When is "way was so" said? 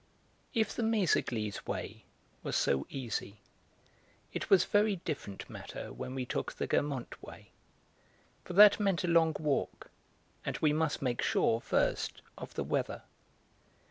1.67-2.87